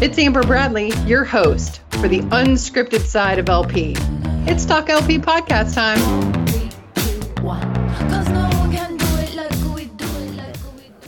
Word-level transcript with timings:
It's 0.00 0.16
Amber 0.16 0.44
Bradley, 0.44 0.92
your 1.06 1.24
host 1.24 1.80
for 1.90 2.06
the 2.06 2.20
unscripted 2.20 3.00
side 3.00 3.40
of 3.40 3.48
LP. 3.48 3.96
It's 4.46 4.64
Talk 4.64 4.88
LP 4.88 5.18
podcast 5.18 5.74
time. 5.74 5.98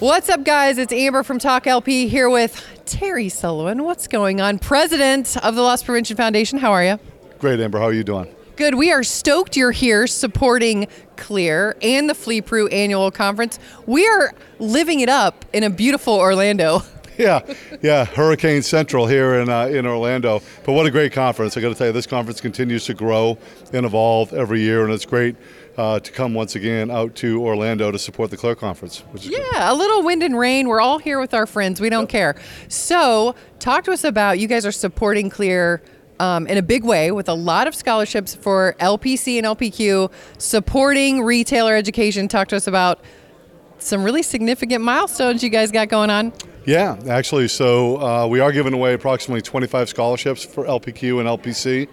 What's 0.00 0.28
up, 0.28 0.42
guys? 0.42 0.76
It's 0.76 0.92
Amber 0.92 1.22
from 1.22 1.38
Talk 1.38 1.68
LP 1.68 2.08
here 2.08 2.28
with 2.28 2.82
Terry 2.84 3.28
Sullivan. 3.28 3.84
What's 3.84 4.08
going 4.08 4.40
on? 4.40 4.58
President 4.58 5.36
of 5.36 5.54
the 5.54 5.62
Loss 5.62 5.84
Prevention 5.84 6.16
Foundation. 6.16 6.58
How 6.58 6.72
are 6.72 6.84
you? 6.84 6.98
Great, 7.38 7.60
Amber. 7.60 7.78
How 7.78 7.84
are 7.84 7.92
you 7.92 8.02
doing? 8.02 8.34
Good. 8.56 8.74
We 8.74 8.90
are 8.90 9.04
stoked 9.04 9.56
you're 9.56 9.70
here 9.70 10.08
supporting 10.08 10.88
Clear 11.16 11.76
and 11.80 12.10
the 12.10 12.14
FLEPRU 12.14 12.72
annual 12.72 13.12
conference. 13.12 13.60
We 13.86 14.04
are 14.08 14.34
living 14.58 14.98
it 14.98 15.08
up 15.08 15.44
in 15.52 15.62
a 15.62 15.70
beautiful 15.70 16.14
Orlando. 16.14 16.82
Yeah, 17.18 17.40
yeah, 17.82 18.06
Hurricane 18.06 18.62
Central 18.62 19.06
here 19.06 19.34
in 19.34 19.50
uh, 19.50 19.66
in 19.66 19.84
Orlando. 19.84 20.40
But 20.64 20.72
what 20.72 20.86
a 20.86 20.90
great 20.90 21.12
conference! 21.12 21.56
I 21.56 21.60
got 21.60 21.68
to 21.68 21.74
tell 21.74 21.88
you, 21.88 21.92
this 21.92 22.06
conference 22.06 22.40
continues 22.40 22.86
to 22.86 22.94
grow 22.94 23.36
and 23.74 23.84
evolve 23.84 24.32
every 24.32 24.60
year, 24.60 24.84
and 24.84 24.92
it's 24.92 25.04
great 25.04 25.36
uh, 25.76 26.00
to 26.00 26.12
come 26.12 26.34
once 26.34 26.56
again 26.56 26.90
out 26.90 27.14
to 27.16 27.42
Orlando 27.42 27.90
to 27.90 27.98
support 27.98 28.30
the 28.30 28.36
Clear 28.36 28.54
Conference. 28.54 29.02
yeah, 29.14 29.38
great. 29.38 29.52
a 29.54 29.74
little 29.74 30.02
wind 30.02 30.22
and 30.22 30.38
rain. 30.38 30.68
We're 30.68 30.80
all 30.80 30.98
here 30.98 31.20
with 31.20 31.34
our 31.34 31.46
friends. 31.46 31.80
We 31.80 31.90
don't 31.90 32.02
yep. 32.02 32.08
care. 32.08 32.40
So, 32.68 33.34
talk 33.58 33.84
to 33.84 33.92
us 33.92 34.04
about 34.04 34.38
you 34.38 34.48
guys 34.48 34.64
are 34.64 34.72
supporting 34.72 35.28
Clear 35.30 35.82
um, 36.20 36.46
in 36.46 36.58
a 36.58 36.62
big 36.62 36.84
way 36.84 37.10
with 37.10 37.28
a 37.28 37.34
lot 37.34 37.66
of 37.66 37.74
scholarships 37.74 38.34
for 38.34 38.76
LPC 38.78 39.38
and 39.38 39.46
LPQ, 39.46 40.12
supporting 40.38 41.22
retailer 41.22 41.74
education. 41.74 42.28
Talk 42.28 42.48
to 42.48 42.56
us 42.56 42.66
about 42.66 43.02
some 43.78 44.04
really 44.04 44.22
significant 44.22 44.84
milestones 44.84 45.42
you 45.42 45.48
guys 45.48 45.72
got 45.72 45.88
going 45.88 46.10
on. 46.10 46.32
Yeah, 46.70 46.96
actually, 47.08 47.48
so 47.48 48.00
uh, 48.00 48.26
we 48.28 48.38
are 48.38 48.52
giving 48.52 48.74
away 48.74 48.94
approximately 48.94 49.42
25 49.42 49.88
scholarships 49.88 50.44
for 50.44 50.66
LPQ 50.66 51.18
and 51.18 51.28
LPC 51.28 51.88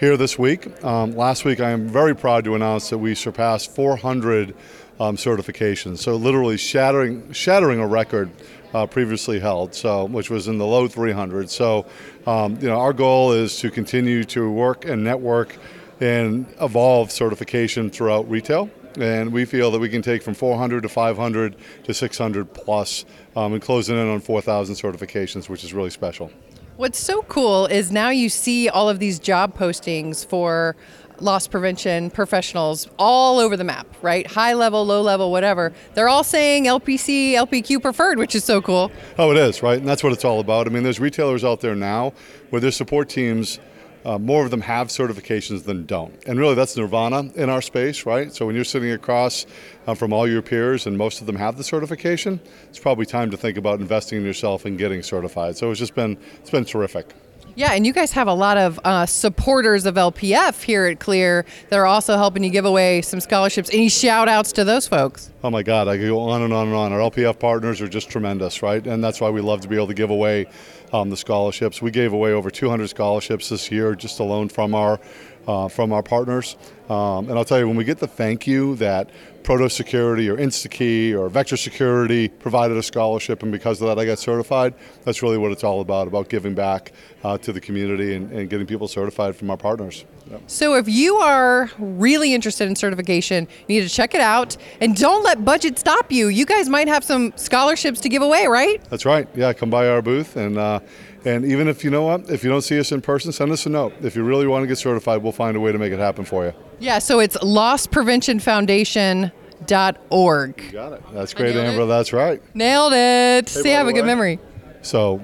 here 0.00 0.16
this 0.16 0.38
week. 0.38 0.82
Um, 0.82 1.14
last 1.14 1.44
week, 1.44 1.60
I 1.60 1.68
am 1.68 1.86
very 1.86 2.16
proud 2.16 2.44
to 2.44 2.54
announce 2.54 2.88
that 2.88 2.96
we 2.96 3.14
surpassed 3.14 3.74
400 3.74 4.54
um, 4.98 5.16
certifications. 5.16 5.98
So 5.98 6.16
literally 6.16 6.56
shattering 6.56 7.30
shattering 7.34 7.78
a 7.78 7.86
record 7.86 8.30
uh, 8.72 8.86
previously 8.86 9.38
held, 9.38 9.74
so 9.74 10.06
which 10.06 10.30
was 10.30 10.48
in 10.48 10.56
the 10.56 10.66
low 10.66 10.88
300. 10.88 11.50
So, 11.50 11.84
um, 12.26 12.56
you 12.58 12.68
know, 12.68 12.80
our 12.80 12.94
goal 12.94 13.32
is 13.32 13.58
to 13.58 13.70
continue 13.70 14.24
to 14.24 14.50
work 14.50 14.86
and 14.86 15.04
network 15.04 15.58
and 16.00 16.46
evolve 16.58 17.10
certification 17.10 17.90
throughout 17.90 18.30
retail. 18.30 18.70
And 18.98 19.32
we 19.32 19.44
feel 19.44 19.70
that 19.70 19.78
we 19.78 19.88
can 19.88 20.02
take 20.02 20.22
from 20.22 20.34
400 20.34 20.82
to 20.82 20.88
500 20.88 21.56
to 21.84 21.94
600 21.94 22.52
plus, 22.52 23.04
um, 23.36 23.52
and 23.54 23.62
closing 23.62 23.96
in 23.96 24.08
on 24.08 24.20
4,000 24.20 24.74
certifications, 24.74 25.48
which 25.48 25.64
is 25.64 25.72
really 25.72 25.90
special. 25.90 26.30
What's 26.76 26.98
so 26.98 27.22
cool 27.22 27.66
is 27.66 27.92
now 27.92 28.08
you 28.08 28.28
see 28.28 28.68
all 28.68 28.88
of 28.88 28.98
these 28.98 29.18
job 29.18 29.56
postings 29.56 30.26
for 30.26 30.74
loss 31.20 31.46
prevention 31.46 32.10
professionals 32.10 32.88
all 32.98 33.38
over 33.38 33.56
the 33.56 33.64
map, 33.64 33.86
right? 34.02 34.26
High 34.26 34.54
level, 34.54 34.84
low 34.84 35.02
level, 35.02 35.30
whatever. 35.30 35.72
They're 35.94 36.08
all 36.08 36.24
saying 36.24 36.64
LPC, 36.64 37.32
LPQ 37.32 37.80
preferred, 37.80 38.18
which 38.18 38.34
is 38.34 38.44
so 38.44 38.60
cool. 38.60 38.90
Oh, 39.18 39.30
it 39.30 39.36
is, 39.36 39.62
right? 39.62 39.78
And 39.78 39.86
that's 39.86 40.02
what 40.02 40.12
it's 40.12 40.24
all 40.24 40.40
about. 40.40 40.66
I 40.66 40.70
mean, 40.70 40.82
there's 40.82 40.98
retailers 40.98 41.44
out 41.44 41.60
there 41.60 41.74
now 41.76 42.12
where 42.50 42.60
their 42.60 42.70
support 42.72 43.08
teams 43.08 43.60
uh, 44.04 44.18
more 44.18 44.44
of 44.44 44.50
them 44.50 44.60
have 44.60 44.88
certifications 44.88 45.64
than 45.64 45.86
don't. 45.86 46.14
And 46.26 46.38
really, 46.38 46.54
that's 46.54 46.76
nirvana 46.76 47.30
in 47.34 47.48
our 47.48 47.62
space, 47.62 48.04
right? 48.06 48.32
So 48.32 48.46
when 48.46 48.54
you're 48.54 48.64
sitting 48.64 48.90
across 48.90 49.46
uh, 49.86 49.94
from 49.94 50.12
all 50.12 50.28
your 50.28 50.42
peers 50.42 50.86
and 50.86 50.98
most 50.98 51.20
of 51.20 51.26
them 51.26 51.36
have 51.36 51.56
the 51.56 51.64
certification, 51.64 52.40
it's 52.68 52.78
probably 52.78 53.06
time 53.06 53.30
to 53.30 53.36
think 53.36 53.56
about 53.56 53.80
investing 53.80 54.18
in 54.18 54.24
yourself 54.24 54.64
and 54.64 54.78
getting 54.78 55.02
certified. 55.02 55.56
So 55.56 55.70
it's 55.70 55.80
just 55.80 55.94
been 55.94 56.16
it's 56.40 56.50
been 56.50 56.64
terrific. 56.64 57.14
Yeah, 57.54 57.72
and 57.72 57.86
you 57.86 57.92
guys 57.92 58.12
have 58.12 58.28
a 58.28 58.34
lot 58.34 58.56
of 58.56 58.80
uh, 58.82 59.04
supporters 59.04 59.84
of 59.84 59.96
LPF 59.96 60.62
here 60.62 60.86
at 60.86 61.00
Clear 61.00 61.44
that 61.68 61.78
are 61.78 61.84
also 61.84 62.16
helping 62.16 62.42
you 62.42 62.50
give 62.50 62.64
away 62.64 63.02
some 63.02 63.20
scholarships. 63.20 63.68
Any 63.70 63.90
shout 63.90 64.26
outs 64.26 64.52
to 64.52 64.64
those 64.64 64.88
folks? 64.88 65.30
Oh 65.44 65.50
my 65.50 65.62
God, 65.62 65.86
I 65.86 65.98
could 65.98 66.08
go 66.08 66.20
on 66.20 66.40
and 66.40 66.52
on 66.52 66.68
and 66.68 66.76
on. 66.76 66.92
Our 66.92 67.10
LPF 67.10 67.38
partners 67.38 67.82
are 67.82 67.88
just 67.88 68.08
tremendous, 68.08 68.62
right? 68.62 68.86
And 68.86 69.04
that's 69.04 69.20
why 69.20 69.28
we 69.28 69.42
love 69.42 69.60
to 69.62 69.68
be 69.68 69.76
able 69.76 69.88
to 69.88 69.94
give 69.94 70.08
away 70.08 70.46
um, 70.94 71.10
the 71.10 71.16
scholarships. 71.16 71.82
We 71.82 71.90
gave 71.90 72.14
away 72.14 72.32
over 72.32 72.50
200 72.50 72.88
scholarships 72.88 73.50
this 73.50 73.70
year 73.70 73.94
just 73.94 74.18
alone 74.20 74.48
from 74.48 74.74
our 74.74 74.98
uh, 75.46 75.68
from 75.68 75.92
our 75.92 76.02
partners. 76.02 76.56
Um, 76.88 77.28
and 77.28 77.38
I'll 77.38 77.44
tell 77.44 77.58
you, 77.58 77.66
when 77.66 77.76
we 77.76 77.84
get 77.84 77.98
the 77.98 78.06
thank 78.06 78.46
you 78.46 78.76
that 78.76 79.10
Proto 79.42 79.68
Security 79.68 80.28
or 80.28 80.36
InstaKey 80.36 81.14
or 81.18 81.28
Vector 81.28 81.56
Security 81.56 82.28
provided 82.28 82.76
a 82.76 82.82
scholarship, 82.82 83.42
and 83.42 83.50
because 83.50 83.80
of 83.80 83.88
that, 83.88 83.98
I 83.98 84.04
got 84.04 84.18
certified. 84.18 84.74
That's 85.04 85.22
really 85.22 85.38
what 85.38 85.52
it's 85.52 85.64
all 85.64 85.80
about 85.80 86.06
about 86.06 86.28
giving 86.28 86.54
back 86.54 86.92
uh, 87.24 87.38
to 87.38 87.52
the 87.52 87.60
community 87.60 88.14
and, 88.14 88.30
and, 88.32 88.50
getting 88.50 88.66
people 88.66 88.88
certified 88.88 89.34
from 89.34 89.50
our 89.50 89.56
partners. 89.56 90.04
Yep. 90.32 90.42
So, 90.46 90.74
if 90.74 90.88
you 90.88 91.16
are 91.16 91.70
really 91.78 92.34
interested 92.34 92.66
in 92.66 92.74
certification, 92.74 93.46
you 93.68 93.80
need 93.80 93.88
to 93.88 93.94
check 93.94 94.14
it 94.14 94.20
out 94.20 94.56
and 94.80 94.96
don't 94.96 95.22
let 95.22 95.44
budget 95.44 95.78
stop 95.78 96.10
you. 96.10 96.28
You 96.28 96.46
guys 96.46 96.68
might 96.68 96.88
have 96.88 97.04
some 97.04 97.32
scholarships 97.36 98.00
to 98.00 98.08
give 98.08 98.22
away, 98.22 98.46
right? 98.46 98.82
That's 98.90 99.04
right. 99.04 99.28
Yeah, 99.34 99.52
come 99.52 99.70
by 99.70 99.88
our 99.88 100.02
booth 100.02 100.36
and. 100.36 100.58
Uh, 100.58 100.80
and 101.24 101.44
even 101.44 101.68
if 101.68 101.84
you 101.84 101.90
know 101.90 102.02
what, 102.02 102.28
if 102.30 102.42
you 102.42 102.50
don't 102.50 102.62
see 102.62 102.80
us 102.80 102.90
in 102.90 103.00
person, 103.00 103.30
send 103.30 103.52
us 103.52 103.64
a 103.64 103.68
note. 103.68 103.92
If 104.02 104.16
you 104.16 104.24
really 104.24 104.48
want 104.48 104.64
to 104.64 104.66
get 104.66 104.76
certified, 104.76 105.22
we'll 105.22 105.30
find 105.30 105.56
a 105.56 105.60
way 105.60 105.70
to 105.70 105.78
make 105.78 105.92
it 105.92 106.00
happen 106.00 106.24
for 106.24 106.44
you. 106.44 106.52
Yeah, 106.80 106.98
so 106.98 107.20
it's 107.20 107.40
Loss 107.44 107.86
Prevention 107.86 108.40
Foundation 108.40 109.30
dot 109.66 109.98
org. 110.10 110.60
You 110.60 110.72
got 110.72 110.92
it. 110.94 111.02
That's 111.12 111.32
great, 111.32 111.54
Amber. 111.54 111.82
It? 111.82 111.86
That's 111.86 112.12
right. 112.12 112.42
Nailed 112.56 112.92
it. 112.92 113.48
Hey, 113.48 113.62
See, 113.62 113.72
I 113.72 113.78
have 113.78 113.86
a 113.86 113.92
good 113.92 114.04
memory. 114.04 114.40
So, 114.82 115.22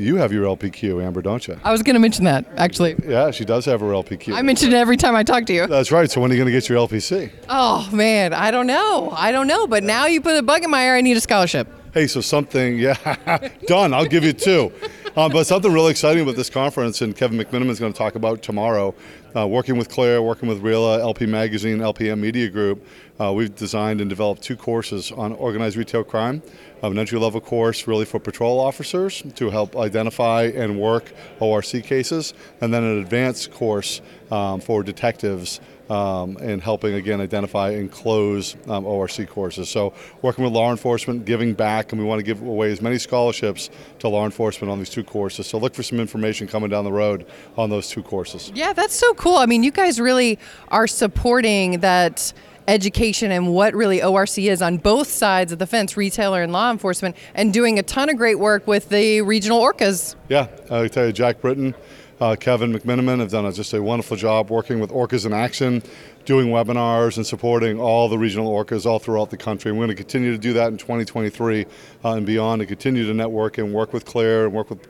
you 0.00 0.16
have 0.16 0.32
your 0.32 0.44
LPQ, 0.44 1.04
Amber, 1.04 1.22
don't 1.22 1.46
you? 1.46 1.58
I 1.62 1.72
was 1.72 1.82
going 1.82 1.94
to 1.94 2.00
mention 2.00 2.24
that, 2.24 2.46
actually. 2.56 2.96
Yeah, 3.06 3.30
she 3.30 3.44
does 3.44 3.64
have 3.66 3.80
her 3.80 3.86
LPQ. 3.86 4.34
I 4.34 4.42
mention 4.42 4.72
it 4.72 4.74
every 4.76 4.96
time 4.96 5.14
I 5.14 5.22
talk 5.22 5.46
to 5.46 5.52
you. 5.52 5.66
That's 5.66 5.92
right. 5.92 6.10
So 6.10 6.20
when 6.20 6.30
are 6.30 6.34
you 6.34 6.38
going 6.40 6.52
to 6.52 6.52
get 6.52 6.68
your 6.68 6.78
LPC? 6.86 7.30
Oh, 7.48 7.88
man. 7.92 8.32
I 8.32 8.50
don't 8.50 8.66
know. 8.66 9.12
I 9.16 9.32
don't 9.32 9.46
know. 9.46 9.66
But 9.66 9.84
now 9.84 10.06
you 10.06 10.20
put 10.20 10.36
a 10.36 10.42
bug 10.42 10.64
in 10.64 10.70
my 10.70 10.84
ear, 10.84 10.96
I 10.96 11.00
need 11.00 11.16
a 11.16 11.20
scholarship. 11.20 11.68
Hey, 11.92 12.06
so 12.06 12.20
something, 12.20 12.78
yeah, 12.78 13.48
done. 13.66 13.92
I'll 13.92 14.06
give 14.06 14.22
you 14.22 14.32
two. 14.32 14.72
Um, 15.16 15.32
but 15.32 15.44
something 15.44 15.72
really 15.72 15.90
exciting 15.90 16.22
about 16.22 16.36
this 16.36 16.48
conference, 16.48 17.00
and 17.02 17.16
Kevin 17.16 17.36
McMiniman 17.36 17.70
is 17.70 17.80
going 17.80 17.92
to 17.92 17.98
talk 17.98 18.14
about 18.14 18.42
tomorrow, 18.42 18.94
uh, 19.36 19.46
working 19.46 19.76
with 19.76 19.88
Clear, 19.88 20.22
working 20.22 20.48
with 20.48 20.62
RILA, 20.62 21.00
LP 21.00 21.26
Magazine, 21.26 21.78
LPM 21.78 22.18
Media 22.18 22.48
Group, 22.48 22.84
uh, 23.20 23.32
we've 23.32 23.54
designed 23.54 24.00
and 24.00 24.08
developed 24.08 24.42
two 24.42 24.56
courses 24.56 25.12
on 25.12 25.32
organized 25.34 25.76
retail 25.76 26.02
crime. 26.02 26.42
an 26.82 26.98
entry 26.98 27.18
level 27.18 27.40
course 27.40 27.86
really 27.86 28.06
for 28.06 28.18
patrol 28.18 28.58
officers 28.58 29.22
to 29.34 29.50
help 29.50 29.76
identify 29.76 30.44
and 30.44 30.80
work 30.80 31.12
ORC 31.38 31.82
cases, 31.84 32.32
and 32.60 32.72
then 32.72 32.82
an 32.82 32.98
advanced 32.98 33.52
course 33.52 34.00
um, 34.30 34.60
for 34.60 34.82
detectives 34.82 35.60
um, 35.90 36.36
and 36.40 36.62
helping 36.62 36.94
again 36.94 37.20
identify 37.20 37.70
and 37.70 37.90
close 37.90 38.56
um, 38.68 38.86
ORC 38.86 39.28
courses. 39.28 39.68
So 39.68 39.92
working 40.22 40.44
with 40.44 40.52
law 40.52 40.70
enforcement, 40.70 41.24
giving 41.24 41.52
back, 41.52 41.92
and 41.92 42.00
we 42.00 42.06
want 42.06 42.20
to 42.20 42.22
give 42.22 42.40
away 42.40 42.70
as 42.70 42.80
many 42.80 42.96
scholarships 42.96 43.70
to 43.98 44.08
law 44.08 44.24
enforcement 44.24 44.70
on 44.70 44.78
these 44.78 44.88
two 44.88 45.02
courses. 45.02 45.48
So 45.48 45.58
look 45.58 45.74
for 45.74 45.82
some 45.82 45.98
information 45.98 46.46
coming 46.46 46.70
down 46.70 46.84
the 46.84 46.92
road 46.92 47.26
on 47.58 47.70
those 47.70 47.88
two 47.88 48.04
courses. 48.04 48.52
Yeah, 48.54 48.72
that's 48.72 48.94
so 48.94 49.12
cool. 49.20 49.36
I 49.36 49.44
mean, 49.44 49.62
you 49.62 49.70
guys 49.70 50.00
really 50.00 50.38
are 50.68 50.86
supporting 50.86 51.80
that 51.80 52.32
education 52.66 53.30
and 53.30 53.52
what 53.52 53.74
really 53.74 54.02
ORC 54.02 54.38
is 54.38 54.62
on 54.62 54.78
both 54.78 55.08
sides 55.08 55.52
of 55.52 55.58
the 55.58 55.66
fence, 55.66 55.94
retailer 55.94 56.42
and 56.42 56.52
law 56.52 56.70
enforcement, 56.70 57.14
and 57.34 57.52
doing 57.52 57.78
a 57.78 57.82
ton 57.82 58.08
of 58.08 58.16
great 58.16 58.38
work 58.38 58.66
with 58.66 58.88
the 58.88 59.20
regional 59.20 59.60
ORCAs. 59.60 60.16
Yeah, 60.30 60.48
I 60.70 60.88
tell 60.88 61.06
you, 61.06 61.12
Jacque 61.12 61.42
Brittain 61.42 61.74
uh, 62.20 62.36
Kevin 62.36 62.72
McMiniman 62.72 63.20
have 63.20 63.30
done 63.30 63.44
a, 63.46 63.52
just 63.52 63.72
a 63.74 63.82
wonderful 63.82 64.16
job 64.16 64.50
working 64.50 64.80
with 64.80 64.90
ORCAs 64.90 65.26
in 65.26 65.32
Action, 65.32 65.82
doing 66.24 66.48
webinars 66.48 67.16
and 67.16 67.26
supporting 67.26 67.78
all 67.78 68.08
the 68.08 68.18
regional 68.18 68.50
ORCAs 68.50 68.86
all 68.86 68.98
throughout 68.98 69.30
the 69.30 69.36
country. 69.36 69.70
And 69.70 69.78
we're 69.78 69.86
going 69.86 69.96
to 69.96 70.02
continue 70.02 70.32
to 70.32 70.38
do 70.38 70.52
that 70.54 70.68
in 70.68 70.78
2023 70.78 71.66
uh, 72.04 72.12
and 72.12 72.26
beyond, 72.26 72.62
and 72.62 72.68
continue 72.68 73.06
to 73.06 73.14
network 73.14 73.58
and 73.58 73.72
work 73.72 73.92
with 73.92 74.04
Clear 74.04 74.46
and 74.46 74.54
work 74.54 74.70
with 74.70 74.86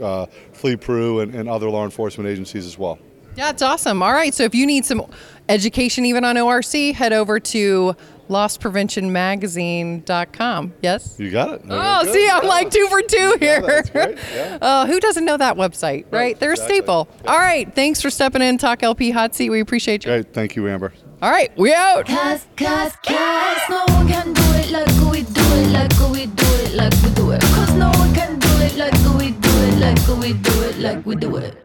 uh, 0.00 0.26
FLEPRU 0.52 1.22
and, 1.22 1.34
and 1.34 1.48
other 1.48 1.68
law 1.68 1.84
enforcement 1.84 2.28
agencies 2.28 2.66
as 2.66 2.78
well. 2.78 2.98
Yeah, 3.36 3.50
it's 3.50 3.62
awesome. 3.62 4.02
All 4.02 4.12
right, 4.12 4.32
so 4.32 4.44
if 4.44 4.54
you 4.54 4.64
need 4.66 4.84
some 4.84 5.02
education 5.48 6.04
even 6.04 6.24
on 6.24 6.38
ORC, 6.38 6.72
head 6.94 7.12
over 7.12 7.40
to 7.40 7.96
losspreventionmagazine.com. 8.30 10.72
Yes? 10.82 11.16
You 11.18 11.30
got 11.30 11.54
it. 11.54 11.62
oh, 11.68 12.04
see, 12.10 12.28
I'm 12.30 12.46
like 12.46 12.70
two 12.70 12.86
for 12.88 13.02
two 13.02 13.36
here. 13.40 13.82
Yeah, 13.94 14.14
yeah. 14.34 14.58
uh, 14.62 14.86
who 14.86 15.00
doesn't 15.00 15.24
know 15.24 15.36
that 15.36 15.56
website, 15.56 16.04
right? 16.04 16.12
right 16.12 16.38
They're 16.38 16.52
exactly. 16.52 16.78
a 16.78 16.82
staple. 16.82 17.08
Yeah. 17.24 17.32
All 17.32 17.38
right, 17.38 17.74
thanks 17.74 18.00
for 18.00 18.10
stepping 18.10 18.42
in, 18.42 18.56
Talk 18.58 18.82
LP 18.82 19.10
Hot 19.10 19.34
Seat. 19.34 19.50
We 19.50 19.60
appreciate 19.60 20.04
you. 20.04 20.10
Great, 20.12 20.32
thank 20.32 20.54
you, 20.56 20.68
Amber. 20.68 20.92
All 21.20 21.30
right, 21.30 21.50
we 21.56 21.72
out. 21.74 22.06
Cause, 22.06 22.46
cause, 22.56 22.92
cause 23.04 23.58
no 23.68 23.84
one 23.88 24.06
can 24.08 24.32
do 24.32 24.42
it 24.54 24.70
like 24.70 24.86
we 25.10 25.22
do 25.22 25.42
it, 25.42 25.72
like 25.72 25.92
we 26.10 26.26
do 26.26 26.44
it, 26.64 26.74
like 26.74 26.92
we 27.02 27.10
do 27.14 27.30
it. 27.32 27.40
Cause 27.40 27.72
no 27.74 27.90
one 27.90 28.14
can 28.14 28.38
do 28.38 28.48
it 28.60 28.76
like 28.76 28.92
we 29.18 29.32
do 29.32 29.50
it, 29.64 29.78
like 29.78 29.98
we 30.18 30.32
do 30.34 30.62
it, 30.62 30.78
like 30.78 31.04
we 31.06 31.16
do 31.16 31.36
it. 31.36 31.56